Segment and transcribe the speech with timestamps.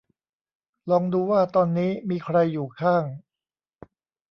[0.89, 3.03] ลองดูว่าตอนนี้มีใครอยู่ข้าง